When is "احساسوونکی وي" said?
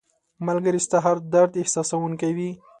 1.61-2.49